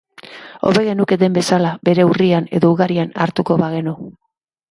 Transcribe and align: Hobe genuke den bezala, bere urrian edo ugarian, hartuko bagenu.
Hobe 0.69 0.81
genuke 0.87 1.17
den 1.23 1.35
bezala, 1.35 1.73
bere 1.89 2.07
urrian 2.13 2.49
edo 2.59 2.73
ugarian, 2.77 3.13
hartuko 3.27 3.59
bagenu. 3.65 3.95